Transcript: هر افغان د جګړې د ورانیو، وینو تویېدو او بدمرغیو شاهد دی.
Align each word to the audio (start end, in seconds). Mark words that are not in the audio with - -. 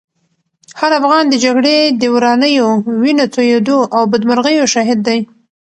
هر 0.79 0.91
افغان 0.99 1.23
د 1.29 1.35
جګړې 1.43 1.77
د 2.01 2.03
ورانیو، 2.15 2.69
وینو 3.01 3.25
تویېدو 3.35 3.79
او 3.95 4.01
بدمرغیو 4.11 4.71
شاهد 4.73 4.99
دی. 5.07 5.19